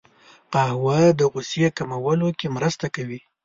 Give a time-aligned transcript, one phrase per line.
[0.53, 3.19] قهوه د غوسې کمولو کې مرسته کوي